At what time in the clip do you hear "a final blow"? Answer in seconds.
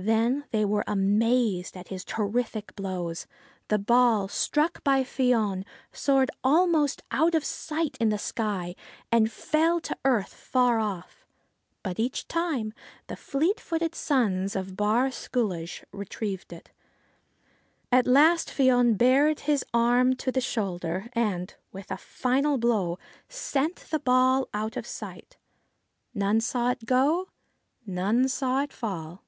21.90-23.00